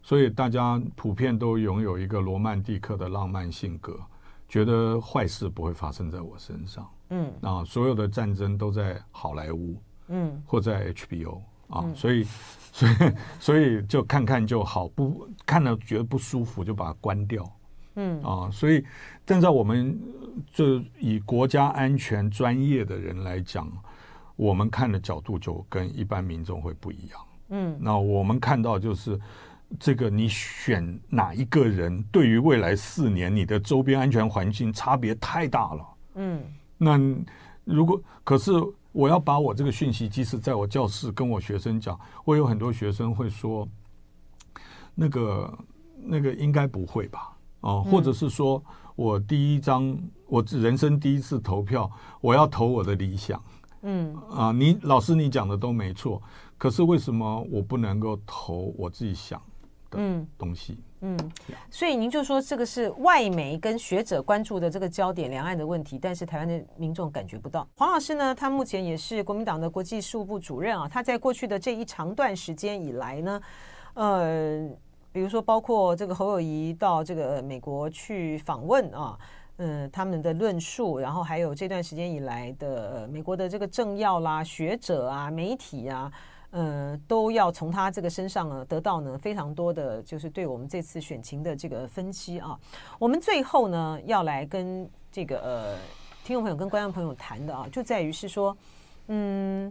[0.02, 3.98] 所以大家普遍都拥有一个罗曼蒂克的浪漫性格，
[4.48, 6.88] 觉得坏事不会发生在我身上。
[7.10, 9.76] 嗯啊，所有的战争都在好莱坞，
[10.08, 12.26] 嗯，或在 HBO 啊，所以。
[12.70, 12.92] 所以，
[13.40, 17.50] 所以就看看就好，不看了觉得不舒服就把它关掉。
[17.96, 18.84] 嗯啊，所以
[19.26, 19.98] 站在我们
[20.52, 23.66] 就以国家安全专业的人来讲，
[24.38, 27.20] 我们看的角度就跟一般民众会不一样。
[27.50, 29.20] 嗯，那我们看到就是
[29.78, 35.86] 这个，你选哪一个人，对于未来四年你的周边安全环境差别太大了。
[36.14, 36.42] 嗯，
[36.78, 36.98] 那
[37.64, 38.52] 如果可是。
[38.90, 43.68] 我要把我这个讯息，即使在我教室跟我学生讲，我有很多学生会说，
[44.94, 45.58] 那个
[46.02, 47.36] 那个应该不会吧？
[47.60, 48.60] 哦，或者是说
[48.96, 49.96] 我第一张，
[50.26, 51.88] 我人生第一次投票，
[52.20, 53.40] 我要投我的理想。
[53.82, 56.20] 嗯啊，你老师你讲的都没错，
[56.56, 59.40] 可是为什么我不能够投我自己想
[59.90, 59.98] 的
[60.36, 60.78] 东西？
[61.00, 61.16] 嗯，
[61.70, 67.64] 所以您就说这个是外媒跟学者关注的这个焦点，两岸的问题，但是台湾的民众感觉不到。
[67.76, 73.40] 黄老师呢，他目前也是国民党的国际事务部主任啊，他在过去的这一长段时间以来呢，
[73.94, 74.68] 呃，
[75.12, 79.16] 比如说包括这个侯友谊到这个美国去访问啊，
[79.58, 86.10] 嗯、他们的论述，然后还有这段时间以来的美国的这个政要啦、学者啊、媒体啊。
[86.50, 92.58] 呃，都要从他这个身上呢得到呢非常多的，就是对我们这次选情的这个分析啊。
[92.98, 95.76] 我们最后呢要来跟这个呃
[96.24, 98.56] 听众朋友跟观众朋友谈的啊，就在于是说，
[99.08, 99.70] 嗯，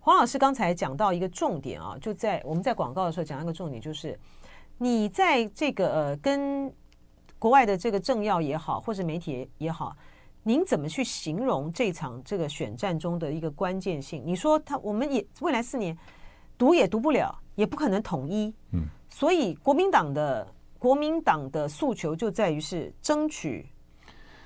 [0.00, 4.18] 黄老师刚才讲到一个重点啊，就在我们在广告的时候讲一个重点，就是
[4.78, 6.72] 你在这个呃跟
[7.38, 9.96] 国外的这个政要也好，或是媒体也好。
[10.44, 14.22] 您怎么去形容这场这个选战中的一个关键性？
[14.24, 15.96] 你说他，我们也未来四年
[16.56, 18.54] 读也读不了，也不可能统一。
[18.72, 20.46] 嗯，所以国民党的
[20.78, 23.66] 国民党的诉求就在于是争取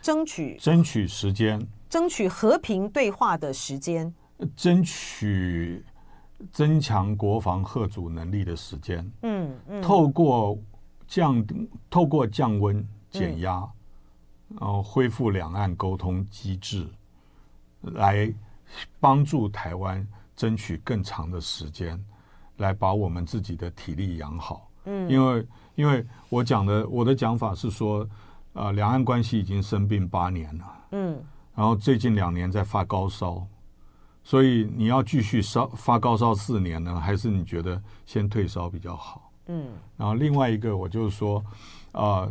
[0.01, 4.13] 争取争取时间，争取和平对话的时间，
[4.57, 5.85] 争取
[6.51, 9.09] 增强国防吓阻能力的时间。
[9.23, 10.59] 嗯嗯，透过
[11.13, 11.45] 降
[11.91, 13.59] 透过降温减压。
[13.59, 13.71] 嗯
[14.61, 16.87] 然后恢复两岸沟通机制，
[17.81, 18.31] 来
[19.01, 21.99] 帮助台湾争取更长的时间，
[22.59, 24.69] 来把我们自己的体力养好。
[24.85, 28.07] 嗯，因为因为我讲的我的讲法是说，
[28.53, 30.87] 呃，两岸关系已经生病八年了。
[30.91, 33.47] 嗯，然后最近两年在发高烧，
[34.23, 39.32] 所以你要继续烧发高烧四年呢，还是你觉得先退烧比较好？
[39.47, 41.45] 嗯，然后另外一个我就是说，
[41.93, 42.31] 啊。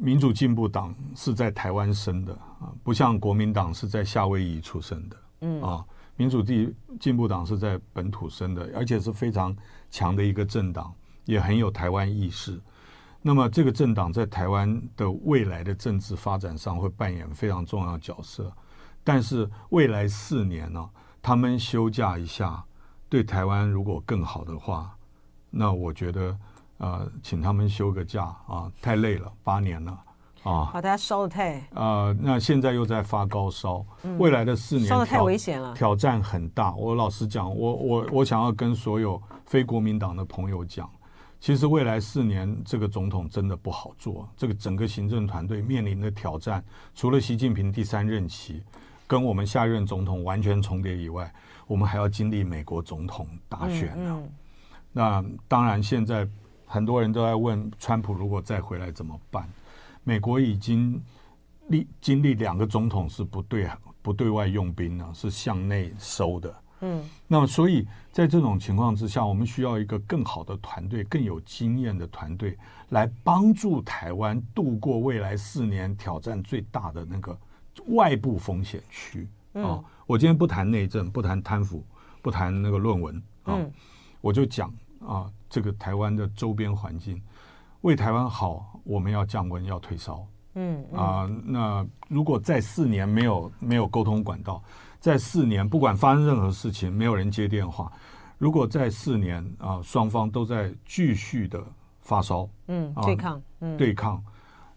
[0.00, 5.16] 民主进步党是在台湾生的啊，不像国民党是在夏威夷出生的。
[5.40, 5.84] 嗯啊，
[6.16, 9.54] 民主进进步党是在本土生的，而且是非常
[9.90, 12.58] 强的一个政党，也很有台湾意识。
[13.20, 18.50] 那么这个政党在台湾的未来的政治发展上会扮演非常重要的角色。
[19.02, 20.88] 但是未来四年呢，
[21.20, 22.64] 他们休假一下，
[23.10, 24.96] 对台湾如果更好的话，
[25.50, 26.36] 那我觉得。
[26.82, 29.92] 呃，请他们休个假啊，太累了，八年了
[30.44, 31.62] 啊，把大家烧得太……
[31.74, 36.74] 呃，那现在又在发高烧，嗯、未来的四年烧得太危险了，挑战很大。
[36.74, 40.90] 我老实讲，我我我想要跟所有非国民党的朋友讲，
[41.38, 48.62] 其实未来四年这个总统真的不好做，这个整个行政团队面临的挑战，除了习近平第三任期
[49.06, 51.30] 跟我们下任总统完全重叠以外，
[51.66, 54.16] 我们还要经历美国总统大选呢。
[54.16, 54.32] 嗯嗯、
[54.92, 56.28] 那当然现在。
[56.72, 59.44] 很多人都在问，川普如果再回来怎么办？
[60.04, 61.02] 美国已经
[61.66, 63.68] 历经历两个总统是不对
[64.00, 66.54] 不对外用兵呢，是向内收的。
[66.82, 72.56] 嗯，那么所以在这种情况之下，我们需要一个更好的团队，更有经验的团队
[72.90, 77.36] 来帮助台湾度过未来四年挑战最大的那个
[77.88, 79.28] 外部风险区。
[79.54, 81.84] 啊、哦，我今天不谈内政，不谈贪腐，
[82.22, 83.70] 不谈那个论文啊，哦、
[84.20, 84.72] 我就讲
[85.06, 87.20] 啊，这个台湾的周边环境
[87.80, 90.26] 为台湾好，我们要降温，要退烧。
[90.54, 94.62] 嗯啊，那如果在四年没有没有沟通管道。
[94.98, 97.90] 在四年，不管发生任何事情，没有人接电话。
[98.36, 101.64] 如果在四年啊，双方都在继续的
[102.02, 104.22] 发烧，嗯，对抗，嗯，对抗。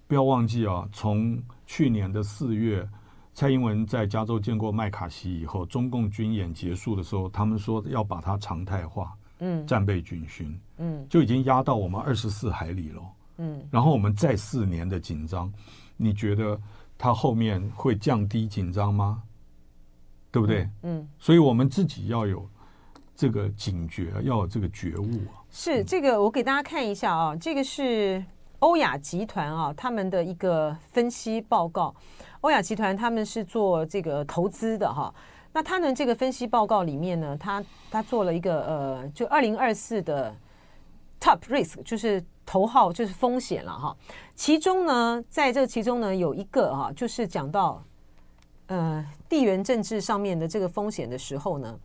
[0.08, 2.88] 不要忘记啊，从去年的四月，
[3.34, 9.14] 蔡英文在加州见过麦卡锡以后，中共军演结束的时候，他们说要把它常态化，
[9.46, 13.02] 嗯，战备军训，嗯，就已经压到我们二十四海里了，
[13.40, 15.52] 嗯，然后我们再四年的紧张，
[15.98, 16.58] 你觉得
[16.98, 19.22] 它后面会降低紧张吗？
[20.32, 20.70] 对不对？
[20.84, 22.48] 嗯，所以我们自己要有
[23.14, 25.44] 这个警觉，要有这个觉悟啊。
[25.52, 28.24] 是这个，我给大家看一下啊，这个是
[28.60, 31.94] 欧亚集团啊，他们的一个分析报告。
[32.40, 35.14] 欧亚集团他们是做这个投资的哈。
[35.54, 40.36] 那他呢这个分析报告里面呢，他他做了一个呃，就二零二四的
[41.22, 43.96] top risk，就是头号就是风险了哈。
[44.36, 47.82] 其中呢，在这其中呢，有一个哈，就是讲到。
[48.68, 51.78] 呃，地缘政治上面的这个风险的时候呢，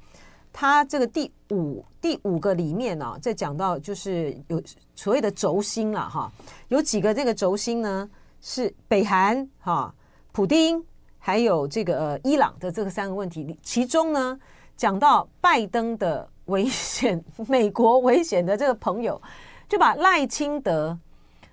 [0.52, 4.62] 它这个第五第五个里面呢、啊，在讲到就是有
[4.94, 6.32] 所谓的轴心了哈，
[6.68, 8.08] 有几个这个轴心呢
[8.40, 9.92] 是北韩哈、
[10.30, 10.82] 普丁
[11.18, 14.38] 还有这个呃伊朗的这个三个问题，其中呢
[14.76, 19.20] 讲到拜登的危险，美国危险的这个朋友，
[19.68, 20.98] 就把赖清德、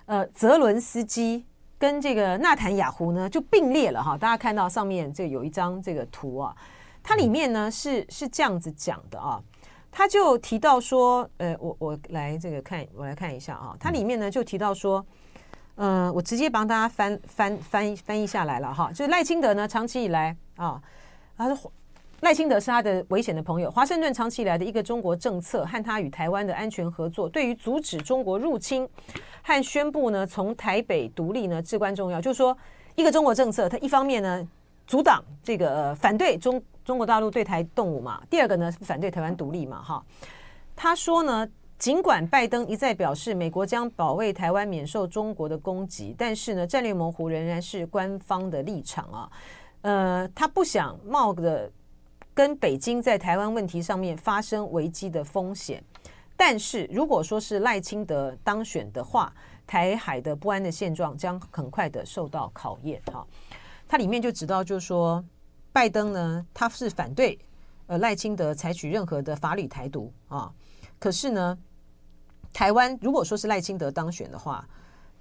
[0.06, 1.46] 呃泽伦斯基。
[1.78, 6.56] 跟这个纳坦雅胡呢就并列了哈，大家看到上面这有一张这个图啊，
[7.04, 9.44] 它里面呢是是这样子讲的啊，
[9.92, 15.06] 他就提到说，呃，我我来这个看，我来看一下啊，它里面呢就提到说，
[15.76, 20.82] 呃，我直接帮大家翻翻翻翻译下来了哈，就是赖清德呢长期以来啊，
[21.38, 21.72] 他说。
[22.22, 23.70] 赖清德是他的危险的朋友。
[23.70, 28.88] 华盛顿长期以来的一个中国政策和他与台湾的安全合作，对于阻止中国入侵
[29.44, 32.20] 和宣布呢从台北独立呢至关重要。
[32.20, 32.58] 就是说，
[32.96, 34.48] 一个中国政策，它一方面呢
[34.88, 39.84] 阻挡这个、反对中中国大陆对台动武嘛，第二个呢是反对台湾独立嘛。
[39.84, 40.04] 哈，
[40.76, 49.32] 他说呢，尽管拜登一再表示美国将保卫台湾免受中国的攻击，但是呢战略模糊仍然是官方的立场啊。
[49.82, 51.72] 呃，他不想冒的。
[52.34, 55.82] 跟北京在台湾问题上面发生危机的风险，
[56.36, 59.34] 但是如果说是赖清德当选的话，
[59.66, 63.02] 台海的不安的现状将很快的受到考验。
[63.06, 63.26] 哈，
[63.88, 65.24] 它里面就知道，就是说，
[65.72, 67.40] 拜登呢，他是反对
[67.88, 70.52] 呃赖清德采取任何的法理台独啊。
[71.00, 71.58] 可是呢，
[72.54, 74.68] 台湾如果说是赖清德当选的话，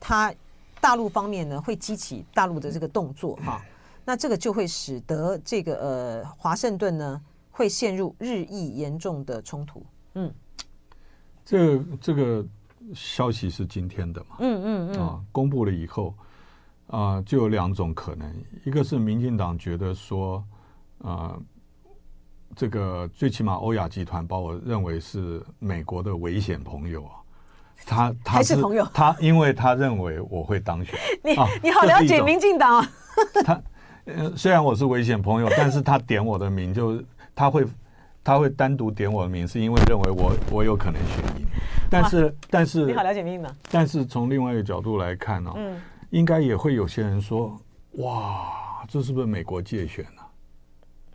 [0.00, 0.32] 他
[0.80, 3.60] 大陆方面呢会激起大陆的这个动作哈。
[4.04, 9.84] 那这个就会使得这个呃华盛顿呢会陷入日益严重的冲突。
[10.14, 10.32] 嗯，
[11.44, 12.44] 这这个
[12.94, 14.36] 消息是今天的嘛？
[14.40, 16.14] 嗯嗯嗯啊，公布了以后
[16.88, 18.30] 啊，就有两种可能，
[18.64, 20.44] 一个是民进党觉得说
[20.98, 21.38] 啊，
[22.56, 27.12] 这个最起码欧亚集团把我认为是美国的危险朋友啊，
[27.86, 30.98] 他他是，是朋友，他因为他认为我会当选。
[31.22, 32.90] 你、啊、你好了解民进党啊？
[33.44, 33.60] 他。
[34.06, 37.02] 呃，虽然我是危险朋友， 但是他点我的名，就
[37.34, 37.64] 他会
[38.22, 41.46] 他会单独点我的名，是因为认为我我有可能选赢。
[41.88, 43.56] 但是但是你好了解民进党。
[43.70, 47.58] 但是从另外一个角度来看呢、哦，嗯，应该也会有些人说，
[47.92, 50.04] 哇，这是不是美国借选？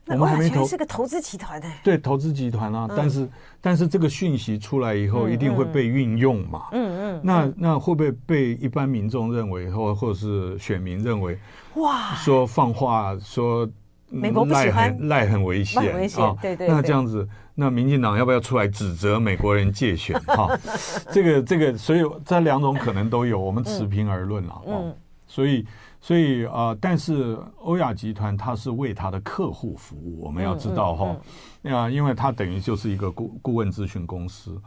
[0.10, 1.68] 我们还没投，是个投资集团的。
[1.84, 3.30] 对，投资集团啊，嗯、但是
[3.62, 6.68] 但是这个讯息出来以后，一定会被运用嘛。
[6.72, 7.22] 嗯嗯。
[7.24, 11.38] 那那会不会被一般民众认为，或或是选民认为，
[11.76, 13.70] 哇，说放话说
[14.10, 16.36] 美国不喜欢赖很危险，危险啊？
[16.42, 16.68] 对对。
[16.68, 20.20] 那这样子，那民进党要不要出来指责美国人借选？
[20.28, 20.58] 哈，
[21.12, 24.62] 这个这个，所以这两种可能都有，我们持平而论了。
[24.68, 24.96] 嗯。
[25.28, 25.66] 所以。
[26.02, 31.16] 所以啊、呃，但是欧亚集团它是为它的客户服务，我们要知道哈，
[31.64, 34.60] 啊、因为它等于就是一个顾顾问咨询公司，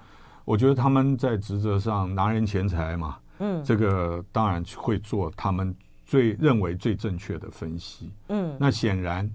[0.45, 5.74] 我觉得他们在职责上拿人钱财嘛，嗯，这个当然会做他们
[6.05, 9.28] 最认为最正确的分析，嗯，那显然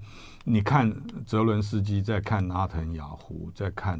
[0.43, 0.95] 你看
[1.25, 3.99] 泽伦斯基在看阿腾雅虎，在看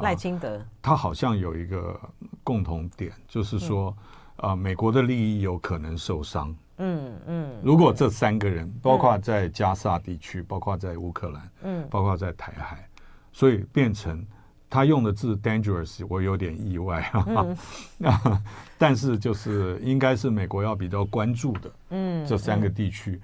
[0.00, 1.98] 赖清德，他好像有一个
[2.44, 3.88] 共同点，就是说，
[4.36, 6.54] 啊、呃，美国的利益有可能受伤。
[6.78, 7.60] 嗯嗯。
[7.62, 12.88] 如果这三个人，包括在加沙地区，包括在乌克兰，嗯，包括在台海，
[13.32, 14.24] 所以变成
[14.68, 17.56] 他用的字 “dangerous”，我有点意外哈哈。
[18.00, 18.42] 嗯。
[18.78, 23.20] 但是就是应该是美国要比较关注的，嗯，这三个地区，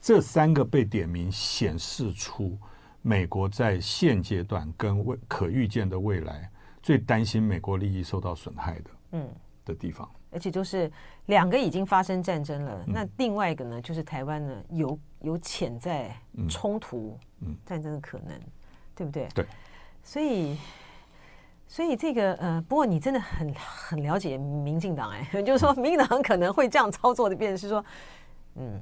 [0.00, 2.58] 这三个被点名显示出。
[3.04, 6.48] 美国在现阶段跟未可预见的未来，
[6.80, 9.28] 最担心美国利益受到损害的，嗯，
[9.64, 10.88] 的地方，而且就是
[11.26, 16.14] 两个已经发生战争了，那另外一个呢，就是台湾呢有有潜在
[16.48, 17.18] 冲突、
[17.64, 18.38] 战争的可能，
[18.94, 19.28] 对不对？
[19.34, 19.46] 对，
[20.02, 20.56] 所以
[21.66, 27.84] 所以这个呃，不过你真的很很了解民进党哎， 就是说民进党可能会这样操作的，变成是说，
[28.56, 28.80] 嗯。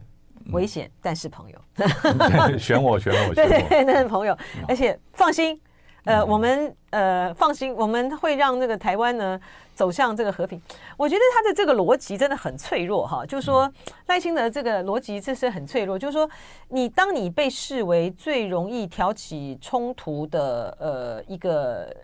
[0.53, 1.61] 危险，但是朋友。
[2.59, 3.35] 选我，选我。
[3.35, 4.35] 对对 对，那是朋友。
[4.67, 5.61] 而且放心，
[6.05, 9.39] 呃，我们呃放心，我们会让那个台湾呢
[9.75, 10.61] 走向这个和平。
[10.97, 13.71] 我觉得他的这个逻辑真的很脆弱哈，就是说
[14.07, 16.29] 赖清德这个逻辑这是很脆弱，就是说
[16.69, 21.95] 你当你被视为最容易挑起冲突的呃一个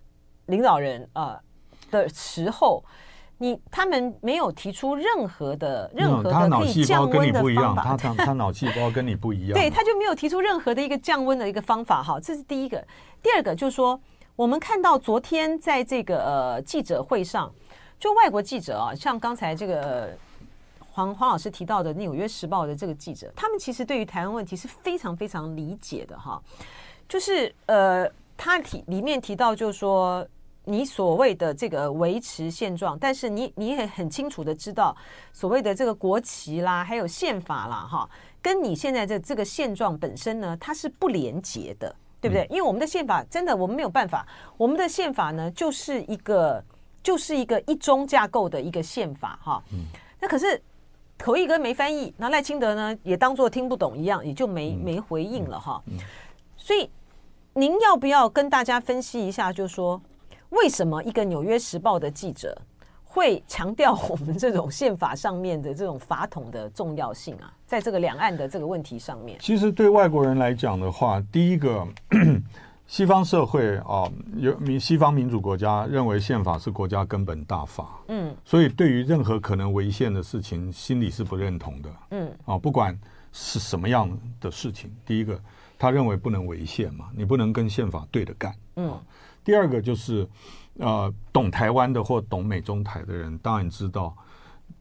[0.47, 1.40] 领导人啊
[1.90, 2.84] 的时候。
[3.38, 12.82] 你他们没有提出任何的任何的可以降温的方法，他他他脑细胞跟你不一样，对，他就没有提出任何的一个降温的一个方法哈，这是第一个。
[13.22, 14.00] 第二个就是说，
[14.34, 17.52] 我们看到昨天在这个呃记者会上，
[17.98, 20.16] 就外国记者啊，像刚才这个
[20.92, 26.40] 黄黄老师提到的《纽约时报》的这个记者，他们其实对于台湾问题是非常非常理解的哈，
[27.08, 30.26] 就是呃，他提里面提到就是说。
[30.68, 34.96] 你所谓的这个维持现状，但是你你也很清楚的知道，
[35.32, 38.10] 所谓的这个国旗啦，还有宪法啦，哈，
[38.42, 42.46] 跟你现在的这个现状本身呢，它是不连结的，对不对？
[42.50, 46.62] 因为我们的宪法真的我们没有办法，我们的宪法呢就是一个
[47.02, 49.62] 就是一个一中架构的一个宪法，哈。
[50.20, 50.60] 那可是
[51.18, 55.82] 口译哥没翻译，那赖清德呢也当做听不懂一样，也就没没回应了哈。
[56.56, 56.90] 所以
[57.52, 60.00] 您要不要跟大家分析一下，就是说，
[60.50, 62.56] 为什么一个《纽约时报》的记者
[63.16, 67.50] 会强调我们这种宪法上面的这种法统的重要性啊？
[67.66, 71.88] 在这个两岸的这个问题上面，其实对外国人来讲的话，第一个，
[72.86, 74.04] 西方社会啊，
[74.36, 82.94] 有民西方民主国家认为宪法是国家根本大法，嗯，所以对于任何可能违宪的事情，心里是不认同的，嗯，啊，不管
[83.32, 84.06] 是什么样
[84.42, 85.40] 的事情，第一个，
[85.78, 88.94] 他认为不能违宪嘛，你不能跟宪法对着干，嗯。
[89.42, 90.28] 第二个就是，
[90.78, 94.14] 呃，懂台湾的或懂美中台的人，当然知道，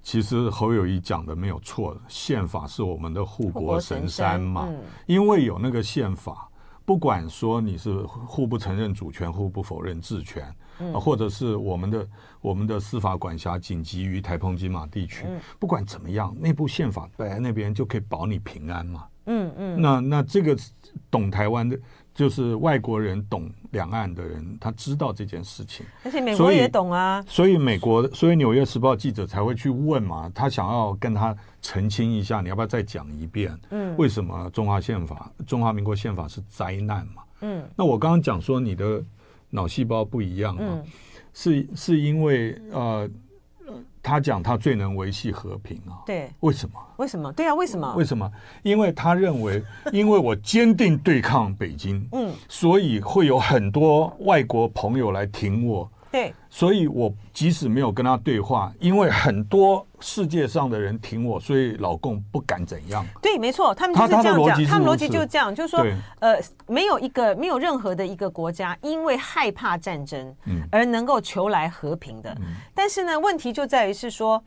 [0.04, 4.68] 其实侯友谊讲的没有错，宪法是我们的护国神山嘛，
[5.06, 6.50] 因为有那个宪法，
[6.84, 10.54] 不管说你是互不承认主权、互不否认治权，
[10.94, 12.08] 或者是我们的
[12.42, 15.26] 我们的司法管辖仅及于台澎金马地区，
[15.60, 19.06] 不管怎么样，那部宪法摆在那边就可以保你平安嘛。
[19.28, 20.58] 嗯嗯，那那这个
[21.10, 21.80] 懂台湾的。
[22.16, 27.24] 就是外国人懂两岸的人，他知道这件事情，而且美国也懂啊。
[27.28, 33.54] 所以美国，所以《纽约时报》记者才会去问嘛，他想要跟他澄清一下，你要不要再讲一遍？
[33.70, 37.22] 嗯，为什么中华宪法、中华民国宪法是灾难嘛？
[37.42, 39.04] 嗯，那我刚刚讲说你的
[39.50, 40.84] 脑细胞不一样啊，嗯、
[41.34, 43.08] 是是因为呃。
[44.06, 46.80] 他讲他最能维系和平啊，对，为什么？
[46.98, 47.34] 为什么？
[47.34, 47.96] 对啊，为什么？
[47.96, 48.32] 为什么？
[48.62, 55.90] 因为他认为， 因为我坚定对抗北京，嗯，所以会有很多外国朋友来挺我。
[56.16, 63.06] 对，所以我即使没有跟他对话，因为很多世界上的人挺我，所以老共不敢怎样。
[63.22, 65.86] 对，没错，他们就是这样讲，他们逻辑就是这样，就是说，
[66.20, 70.34] 呃，没有一个没有任何的一个国家因为害怕战争，
[70.72, 72.32] 而能够求来和平的。
[72.40, 74.42] 嗯、但是呢，问题就在于是说，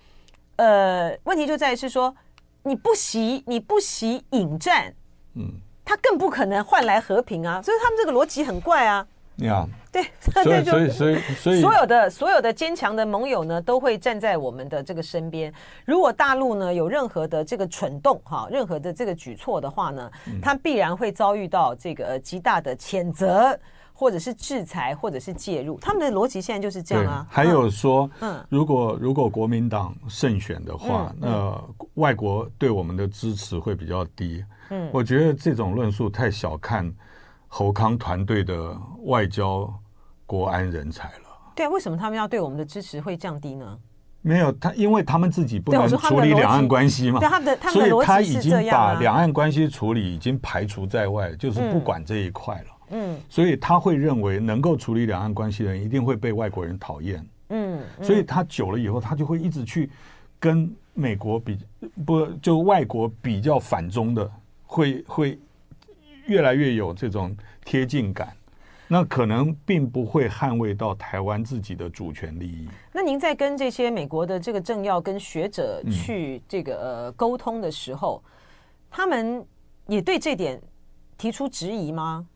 [0.57, 2.16] 呃，问题就在于是说，
[2.62, 4.95] 你不惜你不惜引战，
[5.35, 5.53] 嗯，
[5.85, 7.61] 他更不可能换来和平啊。
[7.61, 9.07] 所以他们这个逻辑很怪啊。
[9.39, 15.53] 呀，Yeah, 对， 所以 所以所以所以所有的所有的坚强的盟友呢，都会站在我们的这个身边。
[15.84, 20.11] 如果大陆呢有任何的这个蠢动哈，任何的这个举措的话呢，
[20.43, 23.59] 他必然会遭遇到这个极大的谴责，
[23.93, 25.78] 或者是制裁，或者是介入。
[25.80, 27.26] 他们的逻辑现在就是这样啊。
[27.30, 31.64] 还有说，嗯，如果如果国民党胜选的话，嗯、那
[31.95, 34.45] 外国对我们的支持会比较低。
[34.70, 36.93] 嗯，我觉得这种论述太小看。
[37.49, 39.68] 侯康团队的外交
[40.24, 41.24] 国安人才了。
[41.57, 43.78] 对啊，为什么他们要对我们的支持会降低呢？
[44.20, 47.18] 没有他，因为他们自己不能处理两岸关系嘛。
[47.18, 48.61] 对，他们的他们的逻辑是这样啊。
[48.61, 52.66] 所以他已经把两岸关系处理已经排除在外，就是不管这一块了。
[52.90, 59.90] 嗯，所以他会认为能够处理两岸关系的人一定会被外国人讨厌，嗯，所以他久了以后，他就会一直去
[60.40, 61.59] 跟美国比
[62.07, 64.30] 不就外国比较反中的，
[64.64, 65.38] 会会
[66.29, 68.33] 越来越有这种贴近感。
[68.91, 72.66] 那可能并不会捍卫到台湾自己的主权利益。
[72.91, 78.22] 那您在跟这些美国的这个政要跟学者去这个呃沟通的时候，
[78.91, 79.47] 他们
[79.89, 80.59] 也对这点
[81.18, 82.26] 提出质疑吗？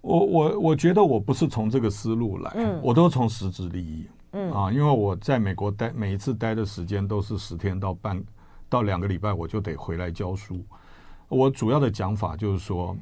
[0.00, 8.18] 我我我觉得我不是从这个思路来，嗯，我都从实质利益，嗯啊，因为我在美国待每一次待的时间都是十天到半
[8.66, 10.64] 到两个礼拜，我就得回来教书。
[11.30, 12.94] 我主要的讲法就是说。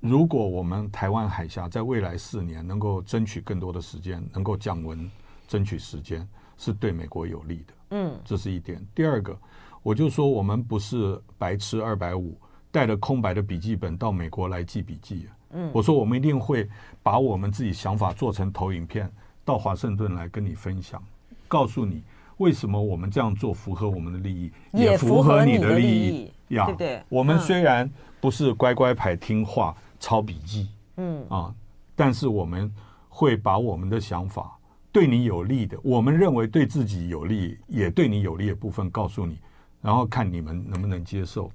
[0.00, 5.10] 如果我们台湾海峡在未来四年能够争取更多的时间，能够降温，
[5.48, 6.24] 争取时间，
[6.56, 7.74] 是对美国有利的。
[7.90, 8.80] 嗯，这是一点。
[8.94, 9.36] 第二个，
[9.82, 12.38] 我就说我们不是白痴二百五，
[12.70, 15.26] 带着空白的笔记本到美国来记笔记。
[15.50, 16.68] 嗯，我说我们一定会
[17.02, 19.10] 把我们自己想法做成投影片，
[19.44, 21.02] 到华盛顿来跟你分享，
[21.48, 22.04] 告诉你
[22.36, 26.32] 为什么我们这样做符合我们的利益，也符合你的利益。
[26.48, 27.02] 呀，对不对？
[27.08, 27.90] 我们虽然
[28.20, 29.76] 不是乖乖牌听话。
[30.00, 31.52] 抄笔记，嗯啊，
[31.96, 32.72] 但是我们
[33.08, 34.56] 会把我们的想法，
[34.92, 39.40] 对你有利的，我们认为对自己有利，也对你有利的部分告诉你，
[39.82, 41.50] 然后看你们能不能接受。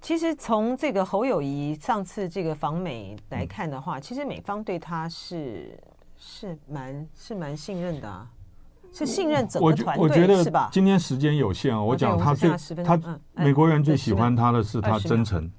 [0.00, 5.76] 其实从这个侯友谊上次这个访美来看的话，嗯、其实美方对他是
[6.16, 8.30] 是蛮是蛮信任的啊，
[8.96, 10.70] 是信任整个团队是吧？
[10.72, 12.50] 今天时间有限啊，我讲他最
[12.82, 12.98] 他
[13.34, 15.50] 美国人最喜欢他的是他真诚。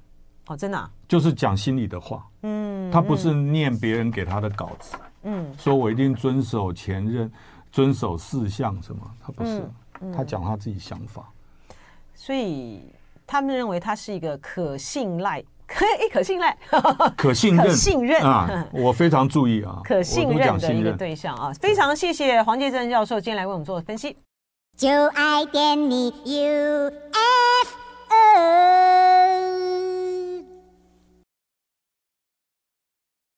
[0.47, 2.25] 哦，真的，啊，就是讲心里的话。
[2.41, 4.95] 嗯，他不是念别人给他的稿子。
[5.23, 7.31] 嗯，说我一定遵守前任，
[7.71, 9.01] 遵守四项什么？
[9.19, 9.69] 他不是，
[10.01, 11.29] 嗯、他讲他自己想法。
[12.15, 12.81] 所以
[13.27, 16.55] 他们认为他是一个可信赖，可 一可信赖，
[17.17, 18.65] 可信任，信任啊！
[18.71, 24.17] 我非常注意啊， 可信任的一个对象啊，非常谢谢黄杰正教授今天来为我们做分析。
[24.77, 28.86] 就爱点你 UFO。